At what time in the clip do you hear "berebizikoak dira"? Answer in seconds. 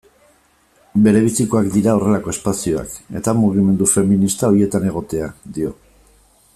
1.07-1.93